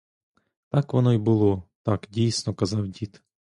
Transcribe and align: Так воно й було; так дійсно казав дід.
Так 0.69 0.93
воно 0.93 1.13
й 1.13 1.17
було; 1.17 1.63
так 1.83 2.07
дійсно 2.09 2.53
казав 2.55 2.87
дід. 2.87 3.23